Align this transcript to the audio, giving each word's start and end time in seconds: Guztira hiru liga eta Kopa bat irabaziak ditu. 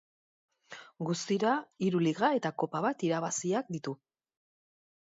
Guztira 1.09 1.51
hiru 1.87 2.03
liga 2.07 2.33
eta 2.41 2.55
Kopa 2.65 2.85
bat 2.89 3.09
irabaziak 3.13 3.73
ditu. 3.79 3.99